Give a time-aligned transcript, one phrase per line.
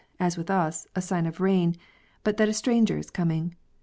[0.19, 1.75] as with us, a sign of rain,
[2.23, 3.55] but that a stranger is coming.